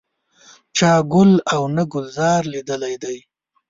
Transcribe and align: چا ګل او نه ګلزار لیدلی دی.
چا 0.77 0.91
ګل 1.11 1.31
او 1.53 1.61
نه 1.75 1.83
ګلزار 1.91 2.41
لیدلی 2.53 2.95
دی. 3.03 3.17